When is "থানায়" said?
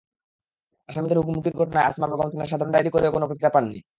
2.31-2.51